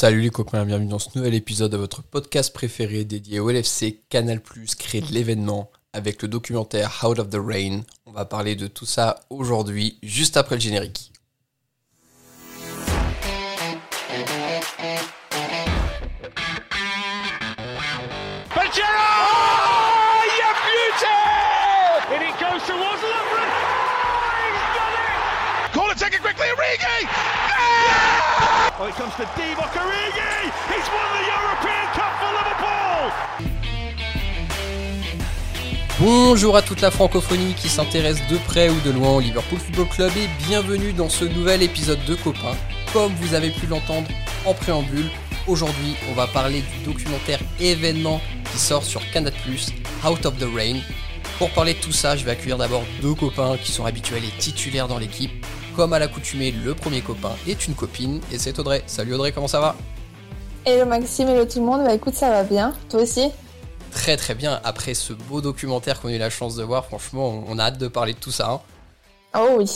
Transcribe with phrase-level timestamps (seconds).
[0.00, 4.04] Salut les copains, bienvenue dans ce nouvel épisode de votre podcast préféré dédié au LFC
[4.08, 4.40] Canal+,
[4.78, 7.80] créé de l'événement avec le documentaire Out of the Rain.
[8.06, 11.07] On va parler de tout ça aujourd'hui, juste après le générique.
[35.98, 39.88] Bonjour à toute la francophonie qui s'intéresse de près ou de loin au Liverpool Football
[39.88, 42.54] Club et bienvenue dans ce nouvel épisode de Copain.
[42.92, 44.06] Comme vous avez pu l'entendre
[44.44, 45.10] en préambule,
[45.48, 48.20] aujourd'hui on va parler du documentaire événement
[48.52, 49.32] qui sort sur Canal+,
[50.08, 50.76] Out of the Rain.
[51.38, 54.38] Pour parler de tout ça, je vais accueillir d'abord deux copains qui sont habituels et
[54.38, 55.44] titulaires dans l'équipe.
[55.78, 58.82] Comme à l'accoutumée, le premier copain est une copine et c'est Audrey.
[58.88, 59.76] Salut Audrey, comment ça va?
[60.64, 61.84] Hello Maxime, hello tout le monde.
[61.84, 62.74] Bah écoute, ça va bien.
[62.88, 63.30] Toi aussi?
[63.92, 64.60] Très très bien.
[64.64, 67.78] Après ce beau documentaire qu'on a eu la chance de voir, franchement, on a hâte
[67.78, 68.50] de parler de tout ça.
[68.50, 68.60] Hein.
[69.36, 69.70] Oh oui.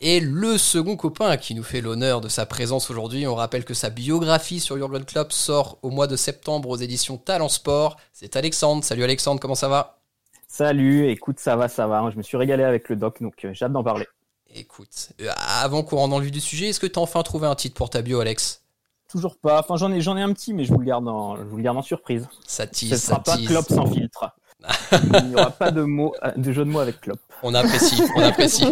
[0.00, 3.74] Et le second copain qui nous fait l'honneur de sa présence aujourd'hui, on rappelle que
[3.74, 7.98] sa biographie sur Jurgen Klopp sort au mois de septembre aux éditions Talent Sport.
[8.14, 8.82] C'est Alexandre.
[8.82, 9.98] Salut Alexandre, comment ça va?
[10.48, 12.02] Salut, écoute, ça va, ça va.
[12.10, 14.06] Je me suis régalé avec le doc, donc euh, j'ai hâte d'en parler.
[14.54, 17.22] Écoute, euh, avant qu'on rentre dans le vif du sujet, est-ce que tu as enfin
[17.22, 18.62] trouvé un titre pour ta bio, Alex?
[19.08, 19.60] Toujours pas.
[19.60, 21.56] Enfin, j'en ai, j'en ai un petit, mais je vous le garde en, je vous
[21.56, 22.28] le garde en surprise.
[22.46, 24.30] Ça tease, Ce sera pas Klopp sans filtre.
[24.92, 27.18] Il n'y aura pas de mots, euh, de jeu de mots avec Klopp.
[27.42, 28.66] On apprécie, on apprécie.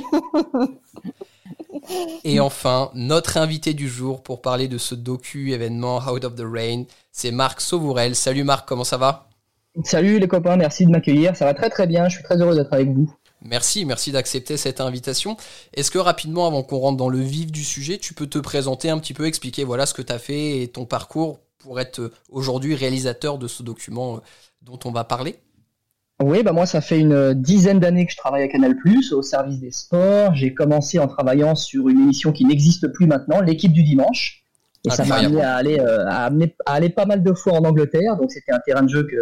[2.25, 6.44] Et enfin, notre invité du jour pour parler de ce docu événement Out of the
[6.44, 8.15] Rain, c'est Marc Sauvourel.
[8.15, 9.28] Salut Marc, comment ça va?
[9.84, 11.37] Salut les copains, merci de m'accueillir.
[11.37, 13.12] Ça va très très bien, je suis très heureux d'être avec vous.
[13.43, 15.37] Merci, merci d'accepter cette invitation.
[15.73, 18.91] Est-ce que rapidement, avant qu'on rentre dans le vif du sujet, tu peux te présenter
[18.91, 22.11] un petit peu, expliquer voilà ce que tu as fait et ton parcours pour être
[22.29, 24.21] aujourd'hui réalisateur de ce document euh,
[24.63, 25.37] dont on va parler?
[26.23, 28.77] Oui, bah moi ça fait une dizaine d'années que je travaille à Canal+,
[29.12, 30.34] au service des sports.
[30.34, 34.45] J'ai commencé en travaillant sur une émission qui n'existe plus maintenant, l'équipe du dimanche.
[34.84, 36.31] Et ça m'a amené à aller, euh, à,
[36.67, 39.17] aller pas mal de fois en Angleterre, donc c'était un terrain de jeu que,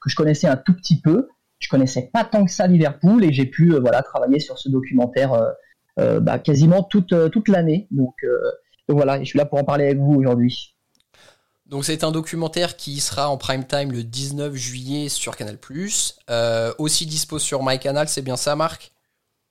[0.00, 1.28] que je connaissais un tout petit peu
[1.60, 4.68] je connaissais pas tant que ça Liverpool et j'ai pu euh, voilà travailler sur ce
[4.68, 5.50] documentaire euh,
[6.00, 7.86] euh, bah, quasiment toute toute l'année.
[7.90, 8.14] Donc,
[8.88, 10.74] donc, voilà, je suis là pour en parler avec vous aujourd'hui.
[11.66, 15.58] Donc c'est un documentaire qui sera en prime time le 19 juillet sur Canal+.
[16.78, 18.92] aussi dispo sur MyCanal, c'est bien ça, Marc?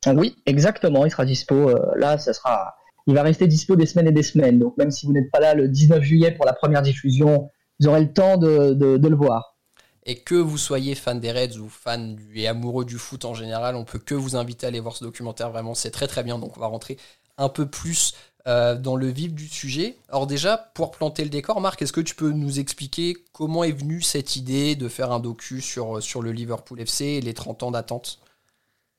[0.08, 1.06] Oui, exactement.
[1.06, 1.72] Il sera dispo.
[1.96, 2.76] là, ça sera.
[3.08, 4.60] Il va rester dispo des semaines et des semaines.
[4.60, 7.50] Donc même si vous n'êtes pas là le 19 juillet pour la première diffusion,
[7.80, 9.59] vous aurez le temps de, de le voir.
[10.06, 13.76] Et que vous soyez fan des Reds ou fan et amoureux du foot en général,
[13.76, 15.52] on peut que vous inviter à aller voir ce documentaire.
[15.52, 16.40] Vraiment, c'est très très bien.
[16.40, 16.98] Donc on va rentrer
[17.38, 18.14] un peu plus
[18.48, 19.98] euh, dans le vif du sujet.
[20.10, 23.72] Alors déjà, pour planter le décor, Marc, est-ce que tu peux nous expliquer comment est
[23.72, 27.64] venue cette idée de faire un docu sur, sur le Liverpool FC et les 30
[27.64, 28.20] ans d'attente?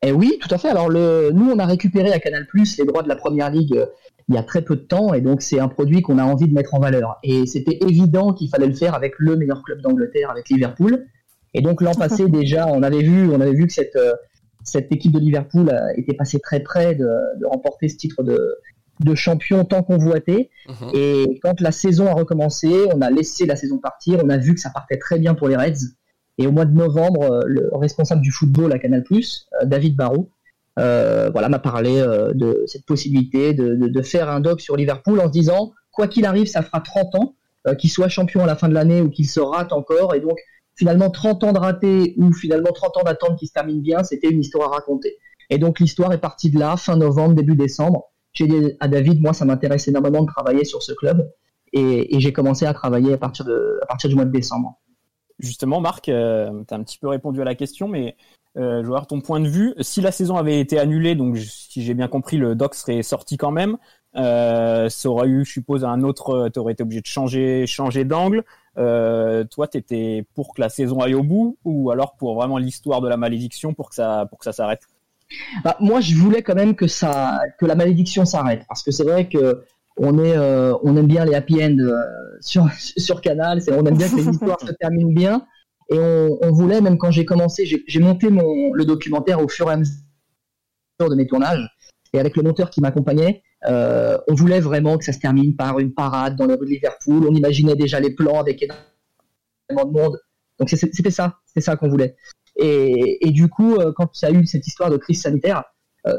[0.02, 0.68] Eh oui, tout à fait.
[0.68, 3.86] Alors le, nous, on a récupéré à Canal+ les droits de la Première Ligue euh,
[4.28, 6.46] il y a très peu de temps, et donc c'est un produit qu'on a envie
[6.46, 7.18] de mettre en valeur.
[7.24, 11.06] Et c'était évident qu'il fallait le faire avec le meilleur club d'Angleterre, avec Liverpool.
[11.52, 14.14] Et donc l'an passé déjà, on avait vu, on avait vu que cette euh,
[14.62, 17.08] cette équipe de Liverpool euh, était passée très près de,
[17.40, 18.54] de remporter ce titre de,
[19.00, 20.50] de champion tant convoité.
[20.68, 20.90] Mhm.
[20.94, 24.20] Et quand la saison a recommencé, on a laissé la saison partir.
[24.22, 25.96] On a vu que ça partait très bien pour les Reds.
[26.40, 29.04] Et au mois de novembre, euh, le responsable du football à Canal+,
[29.64, 30.30] David Barrault,
[30.78, 35.26] euh, voilà, m'a parlé euh, de cette possibilité de, faire un doc sur Liverpool en
[35.26, 37.34] se disant, quoi qu'il arrive, ça fera 30 ans,
[37.66, 40.14] euh, qu'il soit champion à la fin de l'année ou qu'il se rate encore.
[40.14, 40.38] Et donc,
[40.74, 44.30] finalement, 30 ans de raté ou finalement 30 ans d'attente qui se termine bien, c'était
[44.30, 45.16] une histoire à raconter.
[45.50, 48.10] Et donc, l'histoire est partie de là, fin novembre, début décembre.
[48.32, 51.28] J'ai dit à David, moi, ça m'intéresse énormément de travailler sur ce club.
[51.72, 54.80] Et, j'ai commencé à travailler à partir du mois de décembre.
[55.40, 58.16] Justement, Marc, tu as un petit peu répondu à la question, mais
[58.56, 59.74] euh, je veux avoir ton point de vue.
[59.80, 63.36] Si la saison avait été annulée, donc si j'ai bien compris, le doc serait sorti
[63.36, 63.76] quand même.
[64.16, 66.48] Euh, ça aurait eu, je suppose, un autre.
[66.52, 67.06] Tu aurais été obligé de
[67.66, 68.44] changer, d'angle.
[68.76, 72.58] Euh, toi, tu étais pour que la saison aille au bout, ou alors pour vraiment
[72.58, 74.82] l'histoire de la malédiction, pour que ça, pour que ça s'arrête?
[75.62, 79.04] Bah, moi, je voulais quand même que ça, que la malédiction s'arrête, parce que c'est
[79.04, 79.64] vrai que
[80.02, 82.02] on est, euh, on aime bien les happy end euh,
[82.40, 83.60] sur sur Canal.
[83.70, 85.46] On aime bien que les histoires se terminent bien.
[85.90, 89.68] Et on, on voulait, même quand j'ai commencé, j'ai monté mon, le documentaire au fur
[89.70, 89.94] et à mesure
[91.00, 91.68] de mes tournages.
[92.12, 95.78] Et avec le monteur qui m'accompagnait, euh, on voulait vraiment que ça se termine par
[95.78, 97.26] une parade dans le rue de Liverpool.
[97.28, 100.20] On imaginait déjà les plans avec énormément de monde.
[100.58, 102.16] Donc c'était ça, c'était ça qu'on voulait.
[102.56, 105.64] Et, et, du coup, euh, quand il y a eu cette histoire de crise sanitaire,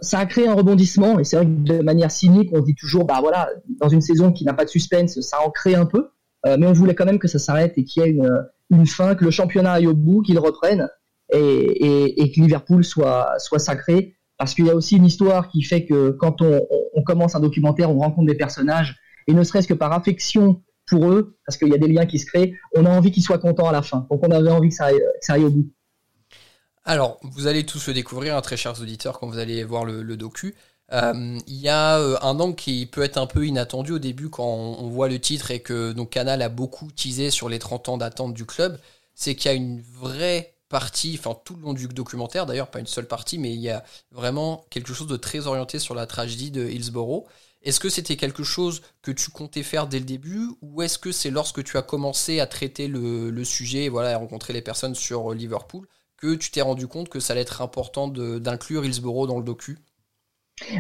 [0.01, 3.05] ça a créé un rebondissement, et c'est vrai que de manière cynique, on dit toujours,
[3.05, 3.49] bah voilà,
[3.79, 6.09] dans une saison qui n'a pas de suspense, ça en crée un peu,
[6.45, 8.29] mais on voulait quand même que ça s'arrête et qu'il y ait une,
[8.71, 10.87] une fin, que le championnat aille au bout, qu'il reprenne,
[11.31, 14.15] et, et, que Liverpool soit, soit sacré.
[14.37, 16.61] Parce qu'il y a aussi une histoire qui fait que quand on,
[16.95, 21.09] on, commence un documentaire, on rencontre des personnages, et ne serait-ce que par affection pour
[21.09, 23.37] eux, parce qu'il y a des liens qui se créent, on a envie qu'ils soient
[23.37, 24.07] contents à la fin.
[24.09, 24.87] Donc on avait envie que ça
[25.29, 25.69] aille au bout.
[26.83, 30.17] Alors, vous allez tous le découvrir, hein, très chers auditeurs, quand vous allez voir le,
[30.17, 30.55] docu.
[30.91, 34.29] Euh, il y a euh, un angle qui peut être un peu inattendu au début
[34.29, 37.97] quand on, voit le titre et que Canal a beaucoup teasé sur les 30 ans
[37.97, 38.79] d'attente du club,
[39.13, 42.79] c'est qu'il y a une vraie partie, enfin tout le long du documentaire d'ailleurs, pas
[42.79, 46.07] une seule partie, mais il y a vraiment quelque chose de très orienté sur la
[46.07, 47.25] tragédie de Hillsborough.
[47.61, 51.11] Est-ce que c'était quelque chose que tu comptais faire dès le début ou est-ce que
[51.11, 55.33] c'est lorsque tu as commencé à traiter le, sujet voilà, à rencontrer les personnes sur
[55.33, 55.87] Liverpool
[56.21, 59.79] que tu t'es rendu compte que ça allait être important d'inclure Hillsborough dans le docu?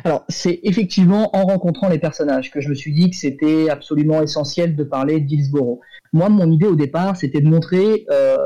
[0.03, 4.21] Alors, c'est effectivement en rencontrant les personnages que je me suis dit que c'était absolument
[4.21, 5.79] essentiel de parler d'Hillsborough.
[6.13, 8.37] Moi, mon idée au départ, c'était de montrer, euh,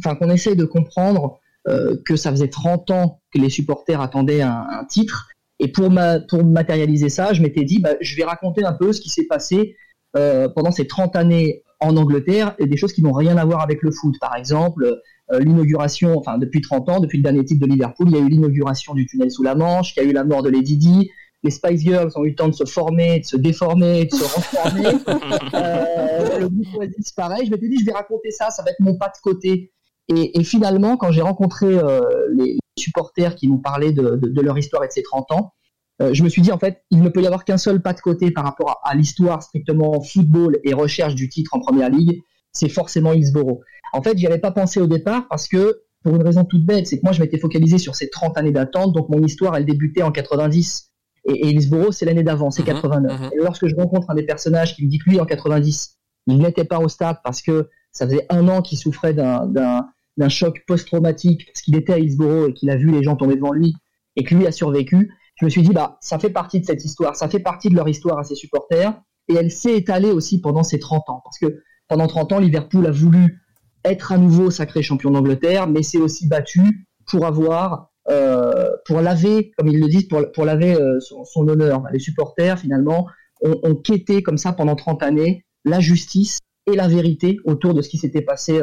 [0.00, 4.42] enfin, qu'on essaye de comprendre euh, que ça faisait 30 ans que les supporters attendaient
[4.42, 5.28] un, titre.
[5.60, 8.92] Et pour, ma, pour matérialiser ça, je m'étais dit, bah, je vais raconter un peu
[8.92, 9.76] ce qui s'est passé
[10.16, 13.62] euh, pendant ces 30 années en Angleterre et des choses qui n'ont rien à voir
[13.62, 14.14] avec le foot.
[14.20, 15.00] Par exemple,
[15.38, 18.28] l'inauguration, enfin depuis 30 ans, depuis le dernier titre de Liverpool, il y a eu
[18.28, 21.10] l'inauguration du tunnel sous la Manche, il y a eu la mort de Lady Di,
[21.42, 24.24] les Spice Girls ont eu le temps de se former, de se déformer, de se
[24.24, 24.86] reformer.
[25.54, 27.46] euh, le groupe Oasis, pareil.
[27.46, 29.72] Je m'étais dit, je vais raconter ça, ça va être mon pas de côté.
[30.08, 32.00] Et, et finalement, quand j'ai rencontré euh,
[32.34, 35.54] les supporters qui m'ont parlé de, de, de, leur histoire et de ces 30 ans,
[36.02, 37.92] euh, je me suis dit, en fait, il ne peut y avoir qu'un seul pas
[37.92, 41.90] de côté par rapport à, à l'histoire strictement football et recherche du titre en première
[41.90, 42.20] ligue,
[42.52, 43.60] c'est forcément Hillsborough.
[43.92, 46.86] En fait, j'y avais pas pensé au départ parce que, pour une raison toute bête,
[46.86, 49.66] c'est que moi, je m'étais focalisé sur ces 30 années d'attente, donc mon histoire, elle
[49.66, 50.90] débutait en 90.
[51.26, 53.12] Et, et Hillsborough, c'est l'année d'avant, c'est 89.
[53.12, 53.32] Mhm, mhm.
[53.34, 56.38] Et lorsque je rencontre un des personnages qui me dit que lui, en 90, il
[56.38, 61.46] n'était pas au stade parce que ça faisait un an qu'il souffrait d'un choc post-traumatique
[61.46, 63.74] parce qu'il était à Hillsborough et qu'il a vu les gens tomber devant lui
[64.16, 66.84] et que lui a survécu, je me suis dit, bah, ça fait partie de cette
[66.84, 70.40] histoire, ça fait partie de leur histoire à ses supporters et elle s'est étalée aussi
[70.40, 73.42] pendant ces 30 ans parce que pendant 30 ans, Liverpool a voulu
[73.84, 79.50] être à nouveau sacré champion d'Angleterre, mais s'est aussi battu pour avoir, euh, pour laver,
[79.58, 81.82] comme ils le disent, pour, laver euh, son, honneur.
[81.92, 83.08] Les supporters, finalement,
[83.42, 86.38] ont, ont, quêté comme ça pendant 30 années la justice
[86.70, 88.62] et la vérité autour de ce qui s'était passé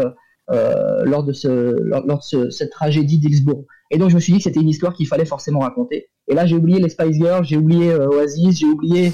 [0.50, 3.66] euh, lors de, cette tragédie d'Hillsborough.
[3.92, 6.08] Et donc je me suis dit que c'était une histoire qu'il fallait forcément raconter.
[6.30, 9.12] Et là j'ai oublié les Spice Girls, j'ai oublié Oasis, j'ai oublié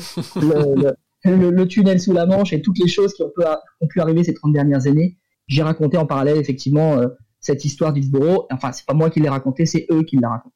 [1.24, 3.44] le, tunnel sous la Manche et toutes les choses qui ont, pu,
[3.81, 5.18] ont pu arriver ces 30 dernières années.
[5.48, 7.08] J'ai raconté en parallèle effectivement euh,
[7.40, 8.48] cette histoire d'Hillsborough.
[8.52, 10.56] Enfin, c'est pas moi qui l'ai raconté, c'est eux qui la racontent.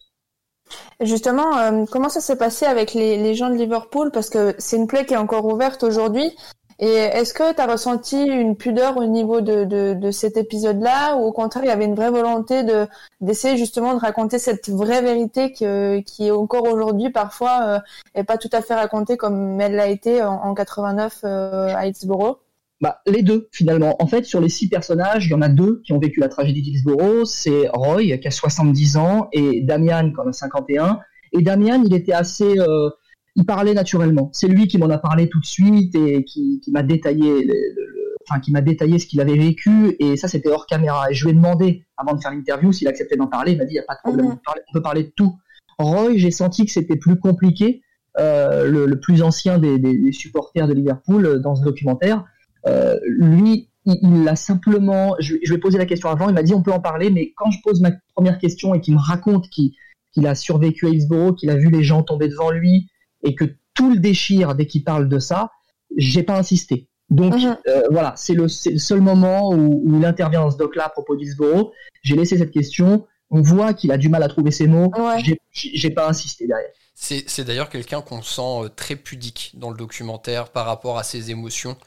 [1.01, 4.11] Justement, euh, comment ça s'est passé avec les, les, gens de Liverpool?
[4.11, 6.35] Parce que c'est une plaie qui est encore ouverte aujourd'hui.
[6.79, 11.15] Et est-ce que tu as ressenti une pudeur au niveau de, de, de cet épisode-là
[11.15, 12.85] ou au contraire il y avait une vraie volonté de
[13.19, 17.81] d'essayer justement de raconter cette vraie vérité que, qui est encore aujourd'hui parfois
[18.15, 21.87] euh, pas tout à fait racontée comme elle l'a été en, en 89 euh, à
[21.87, 22.37] Hillsborough
[22.79, 23.95] bah, les deux finalement.
[23.99, 26.29] En fait, sur les six personnages, il y en a deux qui ont vécu la
[26.29, 27.25] tragédie d'Hillsborough.
[27.25, 30.99] C'est Roy qui a 70 ans et Damian qui en a 51.
[31.33, 32.89] Et Damian, il était assez euh,
[33.37, 34.29] il parlait naturellement.
[34.33, 37.53] C'est lui qui m'en a parlé tout de suite et qui, qui m'a détaillé, le,
[37.53, 39.95] le, enfin qui m'a détaillé ce qu'il avait vécu.
[39.99, 41.09] Et ça, c'était hors caméra.
[41.11, 43.51] Et je lui ai demandé avant de faire l'interview s'il acceptait d'en parler.
[43.51, 44.63] Il m'a dit il n'y a pas de problème, mm-hmm.
[44.69, 45.37] on peut parler de tout.
[45.77, 47.83] Roy, j'ai senti que c'était plus compliqué.
[48.19, 52.25] Euh, le, le, plus ancien des, des, des, supporters de Liverpool euh, dans ce documentaire,
[52.65, 55.15] euh, lui, il l'a simplement.
[55.19, 56.27] Je, je lui ai posé la question avant.
[56.27, 58.81] Il m'a dit on peut en parler, mais quand je pose ma première question et
[58.81, 59.73] qu'il me raconte qu'il
[60.15, 62.89] qu a survécu à Hillsborough, qu'il a vu les gens tomber devant lui,
[63.23, 65.51] et que tout le déchire dès qu'il parle de ça,
[65.95, 66.87] j'ai pas insisté.
[67.09, 67.57] Donc -hmm.
[67.67, 70.89] euh, voilà, c'est le, le, seul moment où, où il intervient dans ce doc-là à
[70.89, 71.71] propos d'Hillsborough.
[72.03, 73.07] J'ai laissé cette question.
[73.29, 74.91] On voit qu'il a du mal à trouver ses mots.
[74.97, 75.37] Ouais.
[75.51, 76.69] J'ai pas insisté derrière.
[76.95, 81.29] C'est d'ailleurs quelqu'un qu'on sent euh, très pudique dans le documentaire par rapport à ses
[81.29, 81.77] émotions.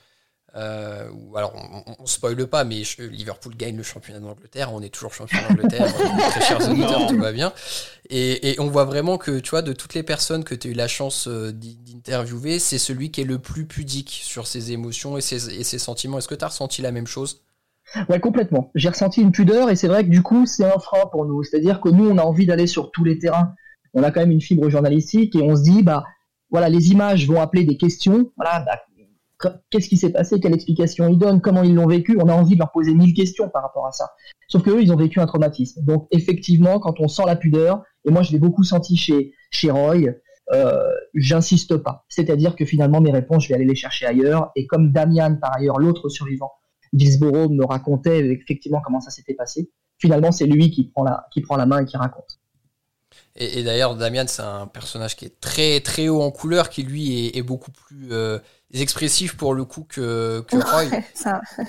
[0.56, 5.14] Euh, alors on, on, spoile pas, mais Liverpool gagne le championnat d'Angleterre, on est toujours
[5.14, 5.86] champion d'Angleterre,
[6.30, 7.52] très chers auditeurs, tout va bien.
[8.08, 10.70] Et, et, on voit vraiment que, tu vois, de toutes les personnes que tu as
[10.72, 15.16] eu la chance euh, d'interviewer, c'est celui qui est le plus pudique sur ses émotions
[15.16, 16.18] et ses, et ses sentiments.
[16.18, 17.42] Est-ce que tu as ressenti la même chose?
[18.08, 18.70] Ouais, complètement.
[18.74, 21.42] J'ai ressenti une pudeur et c'est vrai que du coup, c'est un frein pour nous.
[21.44, 23.54] C'est-à-dire que nous, on a envie d'aller sur tous les terrains.
[23.94, 26.04] On a quand même une fibre journalistique et on se dit, bah,
[26.50, 28.30] voilà, les images vont appeler des questions.
[28.36, 28.80] Voilà, bah,
[29.70, 32.18] qu'est-ce qui s'est passé, quelle explication ils donnent, comment ils l'ont vécu?
[32.20, 34.10] On a envie de leur poser mille questions par rapport à ça.
[34.48, 35.84] Sauf que eux, ils ont vécu un traumatisme.
[35.84, 39.70] Donc effectivement, quand on sent la pudeur, Et moi, je l'ai beaucoup senti chez, chez
[39.70, 40.14] Roy.
[40.52, 42.04] Euh, j'insiste pas.
[42.08, 44.50] C'est-à-dire que finalement, mes réponses, je vais aller les chercher ailleurs.
[44.56, 46.50] Et comme Damian, par ailleurs, l'autre survivant
[46.92, 51.40] Gilsborough, me racontait effectivement comment ça s'était passé, finalement, c'est lui qui prend, la, qui
[51.40, 52.39] prend la main et qui raconte.
[53.36, 57.30] Et, d'ailleurs, Damian, c'est un personnage qui est très très haut en couleur, qui lui
[57.32, 58.38] est, beaucoup plus euh,
[58.74, 60.84] expressif pour le coup que, que Roy.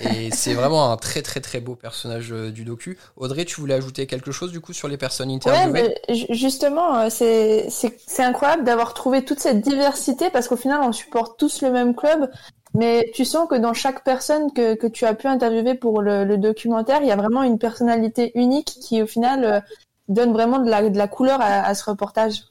[0.00, 2.98] et c'est vraiment un très très très beau personnage euh, du docu.
[3.16, 5.94] Audrey, tu voulais ajouter quelque chose du coup sur les personnes interviewées?
[6.08, 11.38] ouais, Justement, euh, c'est incroyable d'avoir trouvé toute cette diversité parce qu'au final, on supporte
[11.38, 12.28] tous le même club.
[12.74, 16.24] Mais tu sens que dans chaque personne que, que tu as pu interviewer pour le,
[16.24, 19.62] le, documentaire, il y a vraiment une personnalité unique qui, au final,
[20.12, 22.44] donne vraiment de la, couleur à, ce reportage.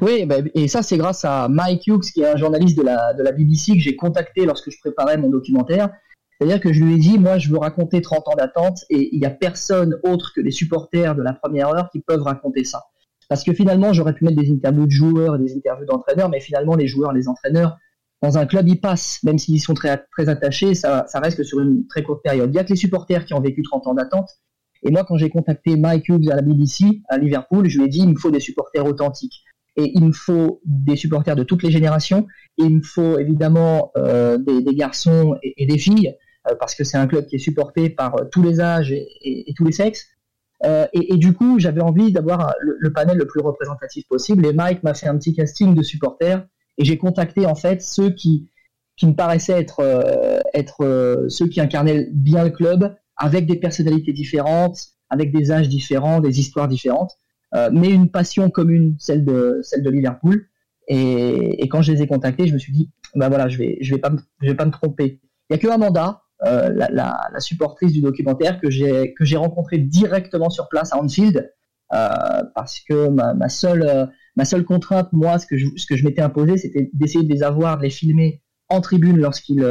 [0.00, 3.32] Oui, bah, et ça c'est grâce à Mike Hughes, qui est un journaliste de la,
[3.32, 5.90] BBC que j'ai contacté lorsque je préparais mon documentaire.
[6.38, 9.20] C'est-à-dire que je lui ai dit, moi je veux raconter 30 ans d'attente et il
[9.20, 12.84] n'y a personne autre que les supporters de la première heure qui peuvent raconter ça.
[13.28, 16.76] Parce que finalement, j'aurais pu mettre des interviews de joueurs, des interviews d'entraîneurs, mais finalement
[16.76, 17.78] les joueurs, les entraîneurs,
[18.24, 21.60] dans un club, ils passent, même s'ils sont très, très attachés, ça, reste que sur
[21.60, 22.50] une très courte période.
[22.52, 24.30] Il y a que les supporters qui ont vécu 30 ans d'attente
[24.84, 27.88] et moi, quand j'ai contacté Mike Hughes à la BBC, à Liverpool, je lui ai
[27.88, 29.42] dit, il me faut des supporters authentiques.
[29.76, 32.26] Et il me faut des supporters de toutes les générations.
[32.58, 36.14] Et il me faut évidemment euh, des, garçons et, des filles,
[36.48, 39.52] euh, parce que c'est un club qui est supporté par euh, tous les âges et,
[39.56, 40.06] tous les sexes.
[40.92, 44.46] Et, du coup, j'avais envie d'avoir le, panel le plus représentatif possible.
[44.46, 46.46] Et Mike m'a fait un petit casting de supporters.
[46.78, 48.50] Et j'ai contacté en fait ceux qui,
[49.02, 49.66] me paraissaient
[50.54, 54.78] être ceux qui incarnaient bien le club, avec des personnalités différentes,
[55.10, 57.12] avec des âges différents, des histoires différentes,
[57.54, 60.48] euh, mais une passion commune, celle de celle de Liverpool.
[60.88, 63.78] Et, et, quand je les ai contactés, je me suis dit, ben voilà, je vais
[63.80, 65.20] je vais pas je vais pas me tromper.
[65.48, 69.24] Il y a que Amanda, euh, la, la, la, supportrice du documentaire que j'ai que
[69.24, 71.50] j'ai rencontrée directement sur place à Anfield,
[71.94, 72.08] euh,
[72.54, 74.06] parce que ma, ma seule euh,
[74.36, 77.32] ma seule contrainte, moi, ce que je, ce que je m'étais imposé, c'était d'essayer de
[77.32, 79.64] les avoir, de les filmer en tribune lorsqu'ils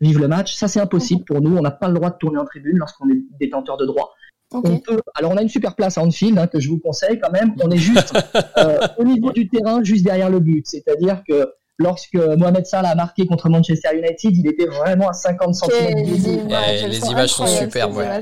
[0.00, 0.54] vivre le match.
[0.54, 1.56] Ça, c'est impossible pour nous.
[1.56, 4.12] On n'a pas le droit de tourner en tribune lorsqu'on est détenteur de droit.
[4.50, 7.20] On peut, alors on a une super place à Anfield hein, que je vous conseille
[7.20, 7.54] quand même.
[7.62, 8.14] On est juste
[8.56, 10.66] euh, au niveau du terrain, juste derrière le but.
[10.66, 15.54] C'est-à-dire que lorsque Mohamed Salah a marqué contre Manchester United, il était vraiment à 50
[15.54, 15.96] cm.
[15.96, 17.96] Les, images, les images sont superbes.
[17.96, 18.20] Ouais.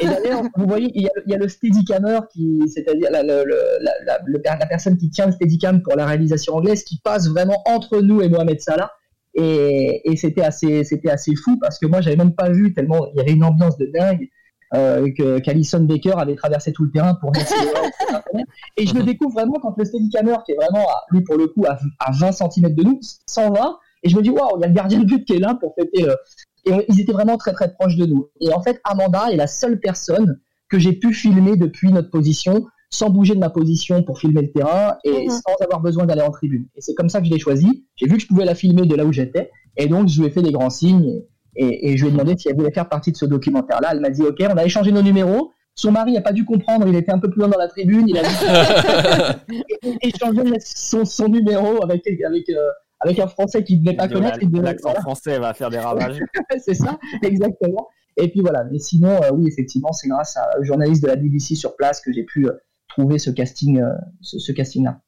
[0.00, 2.20] Et d'ailleurs, vous voyez, il y a, il y a le Steadicammer
[2.68, 6.98] c'est-à-dire la, la, la, la, personne qui tient le Steadicam pour la réalisation anglaise, qui
[7.00, 8.90] passe vraiment entre nous et Mohamed Salah.
[9.36, 13.06] Et, et c'était assez, c'était assez fou parce que moi, j'avais même pas vu tellement
[13.12, 14.28] il y avait une ambiance de dingue.
[14.74, 17.30] Euh, que qu'Alison Baker avait traversé tout le terrain pour
[18.76, 21.46] et je le découvre vraiment quand le Steadicammer qui est vraiment à, lui pour le
[21.46, 24.62] coup à, à 20 cm de nous s'en va et je me dis waouh il
[24.62, 26.16] y a le gardien de but qui est là pour fêter euh,
[26.64, 29.46] et ils étaient vraiment très très proches de nous et en fait Amanda est la
[29.46, 34.18] seule personne que j'ai pu filmer depuis notre position sans bouger de ma position pour
[34.18, 35.30] filmer le terrain et mhm.
[35.30, 36.66] sans avoir besoin d'aller en tribune.
[36.76, 37.86] Et c'est comme ça que je l'ai choisi.
[37.96, 40.28] J'ai vu que je pouvais la filmer de là où j'étais et donc je lui
[40.28, 41.22] ai fait des grands signes
[41.56, 43.88] et, et, je lui ai demandé si elle voulait faire partie de ce documentaire-là.
[43.92, 45.52] Elle m'a dit OK, on a échangé nos numéros.
[45.74, 48.06] Son mari n'a pas dû comprendre, il était un peu plus loin dans la tribune,
[48.08, 48.22] il a
[50.02, 54.38] échangé son, son numéro avec, avec, euh, avec un Français qu'il ne devait pas connaître.
[54.62, 56.18] L'accent français va faire des ravages.
[56.58, 57.88] c'est ça, exactement.
[58.16, 61.16] Et puis voilà, mais sinon, euh, oui, effectivement, c'est grâce à, au journaliste de la
[61.16, 62.52] BBC sur place que j'ai pu euh,
[62.96, 65.00] trouver ce casting, euh, ce, casting-là.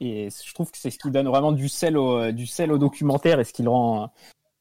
[0.00, 2.78] Et je trouve que c'est ce qui donne vraiment du sel au, du sel au
[2.78, 4.12] documentaire et ce qui le rend,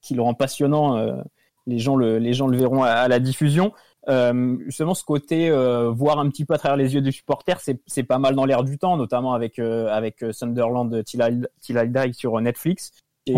[0.01, 0.97] qui le rend passionnant.
[0.97, 1.21] Euh,
[1.67, 3.73] les gens le, les gens le verront à, la diffusion.
[4.07, 8.03] Euh, justement, ce côté voir un petit peu à travers les yeux des supporters, c'est
[8.03, 12.91] pas mal dans l'air du temps, notamment avec avec Sunderland Till I, Die sur Netflix.
[13.25, 13.33] Et,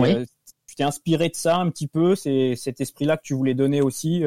[0.68, 3.82] tu t'es inspiré de ça un petit peu, c'est cet esprit-là que tu voulais donner
[3.82, 4.24] aussi,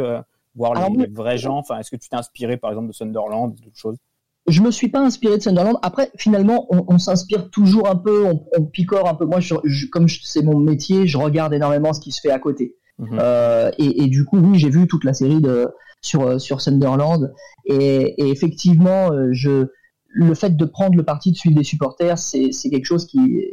[0.54, 1.58] voir les, les, vrais gens.
[1.58, 3.98] Enfin, est-ce que tu t'es inspiré par exemple de Sunderland, d'autres choses?
[4.47, 5.78] Je me suis pas inspiré de Sunderland.
[5.82, 9.25] Après, finalement, on, s'inspire toujours un peu, on, picore un peu.
[9.25, 9.54] Moi, je,
[9.90, 12.76] comme c'est mon métier, je regarde énormément ce qui se fait à côté.
[12.99, 13.18] Mhm.
[13.20, 15.68] Euh, et, du coup, oui, j'ai vu toute la série de
[16.02, 17.32] sur sur Sunderland.
[17.66, 19.66] Et, effectivement, euh, je
[20.12, 23.44] le fait de prendre le parti de suivre des supporters, c'est quelque chose qui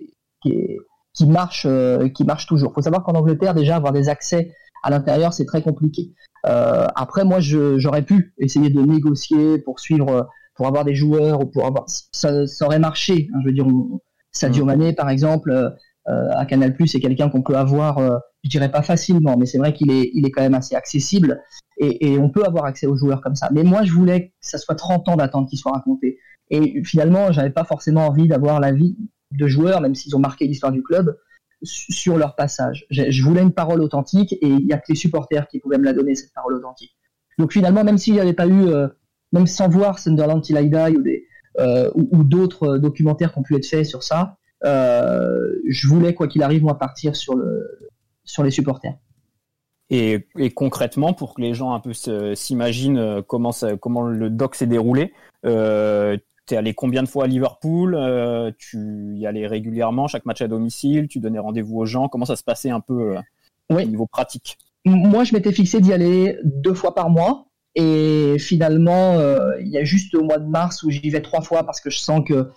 [0.42, 2.74] qui, marche euh, qui marche toujours.
[2.74, 4.52] Faut savoir qu'en Angleterre, déjà avoir des accès
[4.84, 6.14] à l'intérieur, c'est très compliqué.
[6.44, 11.66] après, moi, j'aurais pu essayer de négocier pour suivre pour avoir des joueurs ou pour
[11.66, 13.30] avoir ça, ça aurait marché.
[13.34, 13.68] Hein, je veux dire,
[14.32, 14.68] Sadio mm.
[14.68, 15.70] Mané par exemple euh,
[16.10, 19.46] euh, à Canal Plus c'est quelqu'un qu'on peut avoir, euh, je dirais pas facilement, mais
[19.46, 21.42] c'est vrai qu'il est il est quand même assez accessible
[21.80, 23.50] et, et, on peut avoir accès aux joueurs comme ça.
[23.54, 26.18] Mais moi je voulais que ça soit 30 ans d'attente qui soit raconté.
[26.50, 28.98] Et finalement j'avais pas forcément envie d'avoir la vie
[29.32, 31.16] de joueurs, même s'ils ont marqué l'histoire du club
[31.62, 32.86] sur leur passage.
[32.90, 35.86] Je voulais une parole authentique et il y a que les supporters qui pouvaient me
[35.86, 36.96] la donner cette parole authentique.
[37.38, 38.70] Donc finalement, même s'il n'y avait pas eu
[39.32, 41.28] même sans voir Sunderland Till I Die ou des,
[41.96, 44.38] ou, d'autres documentaires qui ont pu être faits sur ça.
[44.64, 47.90] je voulais, quoi qu'il arrive, moi, partir sur, le,
[48.24, 48.96] sur les supporters.
[49.90, 51.94] Et, concrètement, pour que les gens un peu
[52.36, 55.14] s'imaginent comment, comment le doc s'est déroulé,
[55.46, 60.26] euh, tu es allé combien de fois à Liverpool euh, Tu y allais régulièrement, chaque
[60.26, 63.22] match à domicile Tu donnais rendez-vous aux gens Comment ça se passait un peu euh,
[63.70, 64.58] au niveau pratique?
[64.86, 67.47] Moi, je m'étais fixé d'y aller deux fois par mois.
[67.80, 71.42] Et finalement, euh, il y a juste au mois de mars où j'y vais trois
[71.42, 72.50] fois parce que je sens que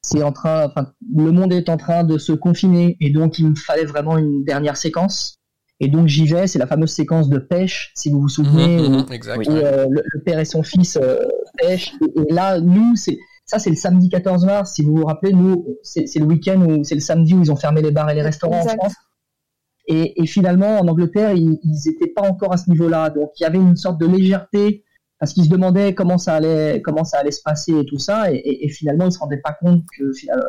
[0.00, 3.50] c'est en train, enfin, le monde est en train de se confiner et donc il
[3.50, 5.36] me fallait vraiment une dernière séquence.
[5.80, 8.94] Et donc j'y vais, c'est la fameuse séquence de pêche, si vous vous souvenez, mhm,
[8.94, 9.06] où, mhm,
[9.48, 11.18] euh, le, père et son fils euh,
[11.58, 11.92] pêchent.
[12.16, 14.72] Et, là, nous, c'est ça, c'est le samedi 14 mars.
[14.72, 17.56] Si vous vous rappelez, nous, c'est le week-end où c'est le samedi où ils ont
[17.56, 18.94] fermé les bars et les restaurants en France.
[19.86, 23.10] Et, et, finalement, en Angleterre, ils n'étaient pas encore à ce niveau-là.
[23.10, 24.84] Donc il y avait une sorte de légèreté
[25.18, 28.32] parce qu'ils se demandaient comment ça allait, comment ça allait se passer et tout ça.
[28.32, 30.44] Et, et finalement, ils se rendaient pas compte que finalement,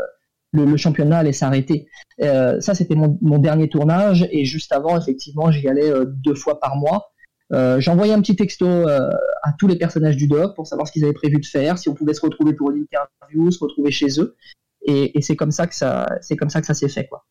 [0.64, 1.88] le, championnat allait s'arrêter.
[2.22, 4.28] Euh, ça, c'était mon, dernier tournage.
[4.32, 7.12] Et juste avant, effectivement, j'y allais euh, deux fois par mois.
[7.54, 11.04] Euh, J'envoyais un petit texto à tous les personnages du doc pour savoir ce qu'ils
[11.04, 14.20] avaient prévu de faire, si on pouvait se retrouver pour une interview, se retrouver chez
[14.20, 14.36] eux.
[14.88, 17.24] Et, et c'est comme ça que ça, c'est comme ça que ça s'est fait, quoi.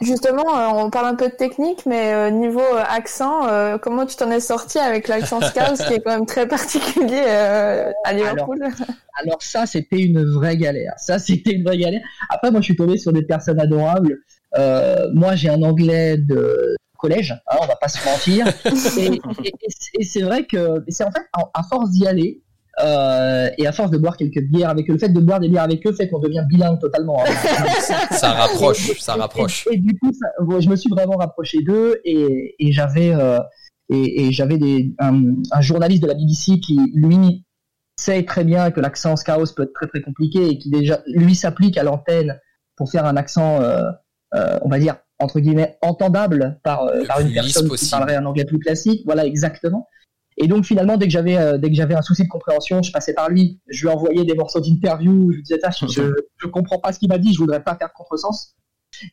[0.00, 3.48] Justement, euh, on parle un peu de technique, mais euh, niveau euh, accent,
[3.80, 7.22] comment tu t'en es sorti avec l'accent Scouse qui est quand même très particulier
[8.04, 8.58] à Liverpool?
[9.22, 10.92] alors, ça, c'était une vraie galère.
[10.98, 12.02] Ça, c'était une vraie galère.
[12.28, 14.18] Après, moi, je suis tombé sur des personnes adorables.
[15.14, 18.46] moi, j'ai un anglais de collège, hein, on va pas se mentir.
[18.98, 22.42] et, c'est vrai que c'est en fait à force d'y aller,
[22.78, 25.48] euh, et à force de boire quelques bières avec eux, le fait de boire des
[25.48, 27.22] bières avec eux fait qu'on devient bilingue totalement.
[27.24, 27.30] Hein.
[28.10, 29.66] ça rapproche, ça rapproche.
[29.70, 30.12] Et, du coup,
[30.60, 33.38] je me suis vraiment rapproché d'eux et, et j'avais euh,
[33.88, 37.44] et, j'avais des un, un, journaliste de la BBC qui lui
[37.98, 41.34] sait très bien que l'accent Scouse peut être très très compliqué et qui déjà lui
[41.34, 42.38] s'applique à l'antenne
[42.76, 43.84] pour faire un accent, euh,
[44.34, 48.44] euh on va dire entre guillemets entendable par, par une personne qui parlerait un anglais
[48.44, 49.00] plus classique.
[49.06, 49.88] Voilà exactement.
[50.38, 52.92] Et donc finalement, dès que j'avais euh, dès que j'avais un souci de compréhension, je
[52.92, 53.60] passais par lui.
[53.68, 55.30] Je lui envoyais des morceaux d'interview.
[55.32, 57.32] Je lui disais, je, je comprends pas ce qu'il m'a dit.
[57.32, 58.54] Je voudrais pas faire contresens.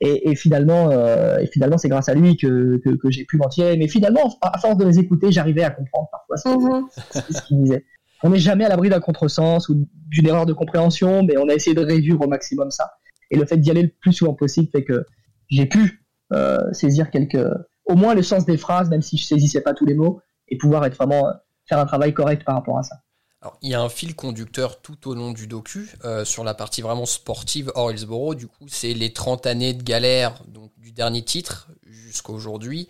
[0.02, 3.38] Et, et finalement, euh, et finalement, c'est grâce à lui que, que, que j'ai pu
[3.38, 3.78] m'en tirer.
[3.78, 7.48] Mais finalement, à force de les écouter, j'arrivais à comprendre parfois ce, mm-hmm.
[7.48, 7.86] qu'il disait.
[8.24, 11.54] On n'est jamais à l'abri d'un contresens ou d'une erreur de compréhension, mais on a
[11.54, 12.92] essayé de réduire au maximum ça.
[13.32, 15.06] Et le fait d'y aller le plus souvent possible fait que
[15.50, 17.46] j'ai pu euh, saisir quelques,
[17.86, 20.22] au moins le sens des phrases, même si je saisissais pas tous les mots
[20.54, 21.34] et pouvoir être vraiment euh,
[21.66, 22.98] faire un travail correct par rapport à ça.
[23.42, 26.54] Alors, il y a un fil conducteur tout au long du docu euh, sur la
[26.54, 28.36] partie vraiment sportive hors Hillsborough.
[28.36, 32.88] Du coup, c'est les 30 années de galère donc, du dernier titre jusqu'à aujourd'hui.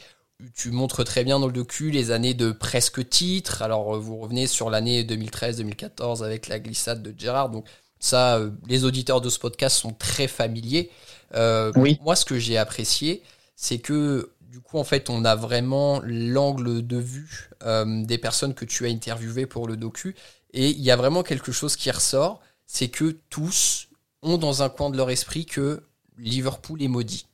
[0.54, 3.62] Tu montres très bien dans le docu les années de presque titre.
[3.62, 7.50] Alors, euh, vous revenez sur l'année 2013-2014 avec la glissade de Gérard.
[7.50, 7.66] Donc,
[8.00, 10.92] ça, les auditeurs de ce podcast sont très familiers.
[11.78, 11.98] oui.
[12.04, 13.24] Moi, ce que j'ai apprécié,
[13.56, 18.54] c'est que du coup, en fait, on a vraiment l'angle de vue euh, des personnes
[18.54, 20.16] que tu as interviewées pour le docu.
[20.54, 23.88] Et il y a vraiment quelque chose qui ressort, c'est que tous
[24.22, 25.82] ont dans un coin de leur esprit que
[26.20, 27.26] Liverpool est maudit.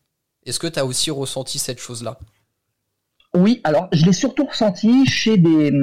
[0.46, 2.18] Est-ce que tu as aussi ressenti cette chose-là?
[3.34, 5.74] Oui, alors je l'ai surtout ressenti chez des,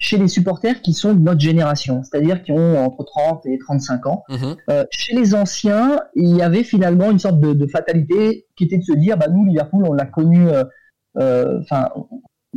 [0.00, 4.06] chez les supporters qui sont de notre génération, c'est-à-dire qui ont entre 30 et 35
[4.06, 4.24] ans.
[4.30, 4.56] Mhm.
[4.70, 8.82] Euh, chez les anciens, il y avait finalement une sorte de, fatalité qui était de
[8.82, 10.64] se dire, bah nous Liverpool, on l'a connu, euh,
[11.18, 11.90] euh, enfin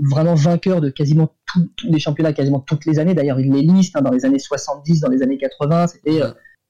[0.02, 3.14] vraiment vainqueur de quasiment tous les championnats, quasiment toutes les années.
[3.14, 5.88] D'ailleurs, il les liste hein, dans les années 70, dans les années 80.
[5.88, 6.20] C'était,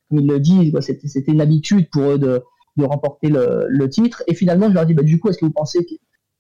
[0.09, 2.43] comme il le dit, c'était une habitude pour eux de,
[2.77, 4.23] de remporter le, le, titre.
[4.27, 5.93] Et finalement, je leur dis, bah, du coup, est-ce que vous pensez que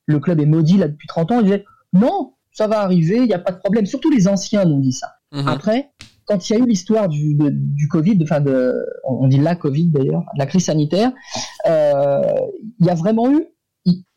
[0.07, 1.39] le club est maudit là depuis 30 ans?
[1.39, 3.85] Ils disaient, non, ça va arriver, il n'y a pas de problème.
[3.85, 5.15] Surtout les anciens nous disent ça.
[5.33, 5.47] Mhm.
[5.47, 5.91] Après,
[6.25, 9.89] quand il y a eu l'histoire du, du Covid, enfin de, on dit la Covid
[9.89, 11.11] d'ailleurs, de la crise sanitaire,
[11.67, 12.21] euh,
[12.79, 13.45] il y a vraiment eu,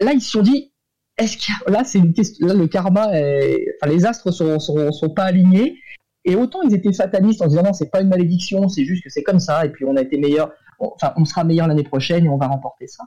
[0.01, 0.73] là ils se sont dit,
[1.19, 5.11] est-ce qu'il là c'est une question, là le karma, enfin les astres sont, sont, sont
[5.11, 5.79] pas alignés,
[6.25, 9.11] et autant ils étaient fatalistes en disant non c'est pas une malédiction, c'est juste que
[9.11, 12.27] c'est comme ça, et puis on a été meilleur, enfin on sera meilleur l'année prochaine
[12.27, 13.05] et on va remporter ça.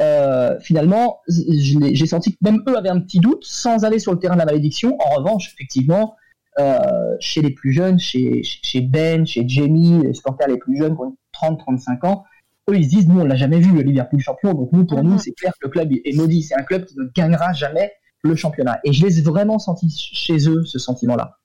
[0.00, 4.18] Euh, finalement, j'ai senti que même eux avaient un petit doute sans aller sur le
[4.18, 4.96] terrain de la malédiction.
[5.00, 6.14] En revanche, effectivement,
[6.58, 10.94] euh, chez les plus jeunes, chez, chez Ben, chez Jamie, les supporters les plus jeunes,
[10.94, 12.24] qui ont 30-35 ans,
[12.70, 15.02] eux, ils se disent, nous, on l'a jamais vu, le Liverpool champion, donc nous, pour
[15.02, 15.18] nous, mhm.
[15.18, 16.42] c'est clair que le club est maudit.
[16.42, 18.80] C'est un club qui ne gagnera jamais le championnat.
[18.84, 21.38] Et je l'ai vraiment senti chez eux, ce sentiment-là.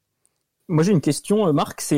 [0.68, 1.98] Moi, j'ai une question, euh, Marc, c'est...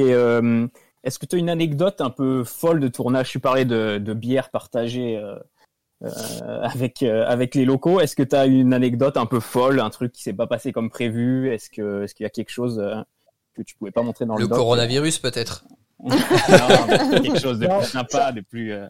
[1.03, 3.29] est-ce que tu as une anecdote un peu folle de tournage?
[3.29, 5.35] Tu parlais de, de bière partagée euh,
[6.01, 7.99] avec euh, avec les locaux.
[7.99, 10.71] Est-ce que tu as une anecdote un peu folle, un truc qui s'est pas passé
[10.71, 11.51] comme prévu?
[11.51, 12.95] Est-ce que est-ce qu'il y a quelque chose euh,
[13.55, 15.65] que tu pouvais pas montrer dans le, le coronavirus peut-être
[16.09, 18.73] quelque chose de plus sympa, de plus.
[18.73, 18.87] Euh,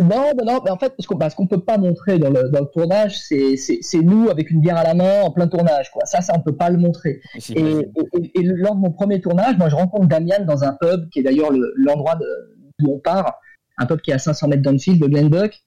[0.00, 2.60] non, non, non, mais en fait, ce qu'on ne peut pas montrer dans le, dans
[2.60, 5.90] le tournage, c'est nous avec une bière à la main en plein tournage.
[5.90, 6.04] Quoi.
[6.04, 7.22] Ça, ça, on peut pas le montrer.
[7.56, 11.08] Et, et, et, lors de mon premier tournage, moi, je rencontre Damian dans un pub,
[11.08, 12.18] qui est d'ailleurs l'endroit
[12.78, 13.40] d'où on part,
[13.78, 15.58] un pub qui est à 500 mètres d'Anfield, de Glenbuck.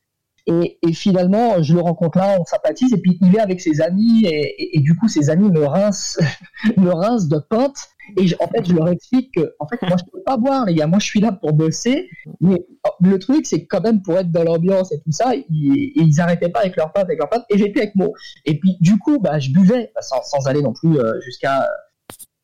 [0.48, 3.82] Et, et, finalement, je le rencontre là, on sympathise, et puis il est avec ses
[3.82, 6.20] amis, et, et du coup, ses amis me rincent,
[6.78, 7.90] me rincent de pinte.
[8.18, 10.76] Et en fait, je leur explique que, en fait, moi, je peux pas boire, les
[10.76, 10.86] gars.
[10.86, 12.08] Moi, je suis là pour bosser.
[12.40, 15.92] Mais oh, le truc, c'est quand même pour être dans l'ambiance et tout ça, ils,
[15.96, 17.46] ils arrêtaient pas avec leurs potes, avec leurs potes.
[17.50, 18.10] Et j'étais avec moi.
[18.46, 21.68] Et puis, du coup, bah, je buvais, sans, sans aller non plus euh, jusqu'à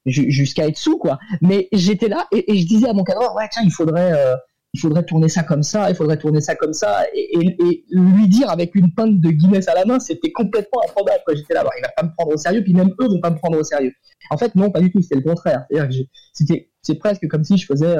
[0.05, 1.19] jusqu'à être sous, quoi.
[1.41, 4.35] Mais j'étais là et, et, je disais à mon cadre, ouais, tiens, il faudrait, euh,
[4.73, 8.27] il faudrait tourner ça comme ça, il faudrait tourner ça comme ça, et, et, lui
[8.27, 11.19] dire avec une pinte de Guinness à la main, c'était complètement improbable.
[11.35, 13.31] J'étais là, bah, il va pas me prendre au sérieux, puis même eux vont pas
[13.31, 13.91] me prendre au sérieux.
[14.29, 15.65] En fait, non, pas du tout, c'était le contraire.
[16.33, 17.97] C'était, c'est presque comme si je faisais,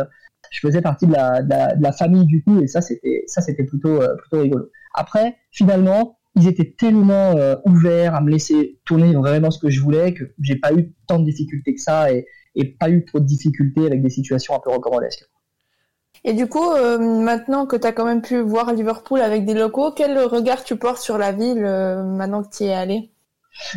[0.50, 3.66] je faisais partie de la, de la, famille du coup, et ça, c'était, ça, c'était
[3.66, 4.70] plutôt, euh, plutôt rigolo.
[4.94, 9.82] Après, finalement, ils étaient tellement euh, ouverts à me laisser tourner vraiment ce que je
[9.82, 13.20] voulais que j'ai pas eu tant de difficultés que ça et, et pas eu trop
[13.20, 15.30] de difficultés avec des situations un peu recommandesques.
[16.24, 19.56] Et du coup, euh, maintenant que tu as quand même pu voir Liverpool avec des
[19.56, 23.12] locaux, quel regard tu portes sur la ville euh, maintenant que tu y es allé?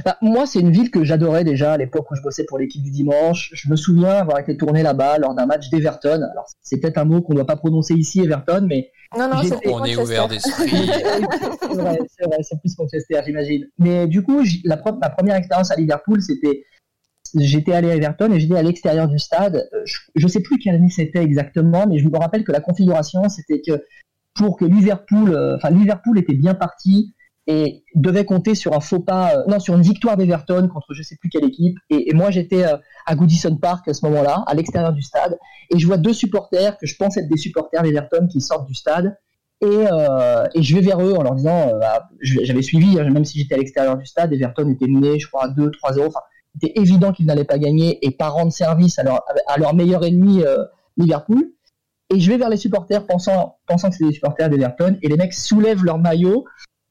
[0.04, 2.83] Bah, moi, c'est une ville que j'adorais déjà à l'époque où je bossais pour l'équipe
[2.83, 3.50] du dimanche.
[3.54, 6.20] Je me souviens avoir été tourné là-bas lors d'un match d'Everton.
[6.30, 8.90] Alors, c'est peut-être un mot qu'on ne doit pas prononcer ici, Everton, mais.
[9.18, 10.70] Non, non, on est ouvert d'esprit.
[11.61, 13.66] c'est vrai, c'est vrai, c'est plus Manchester, j'imagine.
[13.78, 16.64] Mais du coup, la, ma première expérience à Liverpool, c'était
[17.35, 19.68] j'étais allé à Everton et j'étais à l'extérieur du stade.
[19.73, 22.61] Euh, je ne sais plus quelle année c'était exactement, mais je me rappelle que la
[22.61, 23.83] configuration, c'était que
[24.35, 27.14] pour que Liverpool, euh, enfin Liverpool était bien parti
[27.47, 31.03] et devait compter sur un faux pas, euh, non, sur une victoire d'Everton contre je
[31.03, 31.77] sais plus quelle équipe.
[31.90, 35.38] Et, moi, j'étais à Goodison Park à ce moment-là, à l'extérieur du stade,
[35.70, 38.75] et je vois deux supporters que je pense être des supporters d'Everton qui sortent du
[38.75, 39.16] stade.
[39.61, 43.55] Et, je vais vers eux en leur disant, bah, j'avais suivi, hein, même si j'étais
[43.55, 46.07] à l'extérieur du stade, Everton était mené, je crois, à 2-3-0.
[46.07, 46.20] Enfin,
[46.55, 50.05] c'était évident qu'ils n'allaient pas gagner et pas rendre service à leur, à leur meilleur
[50.05, 50.64] ennemi euh,
[50.97, 51.51] Liverpool.
[52.11, 55.17] Et je vais vers les supporters pensant, pensant que c'est des supporters d'Everton et les
[55.17, 56.45] mecs soulèvent leur maillot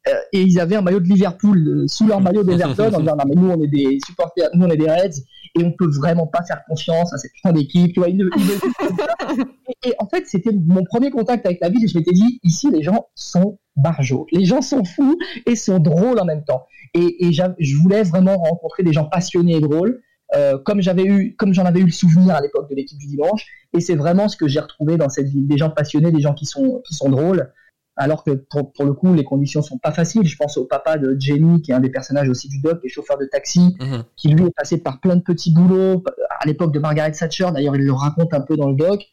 [0.07, 3.15] euh, et ils avaient un maillot de Liverpool euh, sous leur maillot d'Everton en disant
[3.15, 5.21] non mais nous on est des supporters, nous on est des Reds
[5.55, 7.97] et on peut vraiment pas faire confiance à cette putain d'équipe.
[7.97, 12.41] et, et, en fait c'était mon premier contact avec la ville et je m'étais dit
[12.43, 16.65] ici les gens sont barjots, les gens sont fous et sont drôles en même temps.
[16.93, 20.01] Et, et je voulais vraiment rencontrer des gens passionnés et drôles,
[20.35, 23.07] euh, comme j'avais eu, comme j'en avais eu le souvenir à l'époque de l'équipe du
[23.07, 23.45] dimanche.
[23.73, 26.33] Et c'est vraiment ce que j'ai retrouvé dans cette ville, des gens passionnés, des gens
[26.33, 27.51] qui sont qui sont drôles.
[27.95, 30.25] Alors que pour, pour le coup, les conditions sont pas faciles.
[30.25, 32.89] Je pense au papa de Jenny, qui est un des personnages aussi du doc, et
[32.89, 34.03] chauffeur de taxi, mhm.
[34.15, 36.03] qui lui est passé par plein de petits boulots
[36.39, 37.49] à l'époque de Margaret Thatcher.
[37.53, 39.03] D'ailleurs, il le raconte un peu dans le doc.